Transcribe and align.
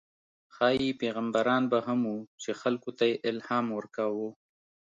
ښايي 0.53 0.89
پیغمبران 1.01 1.63
به 1.71 1.79
هم 1.87 1.99
وو، 2.09 2.17
چې 2.41 2.51
خلکو 2.61 2.89
ته 2.97 3.03
یې 3.09 3.15
الهام 3.29 3.65
ورکاوه. 3.77 4.27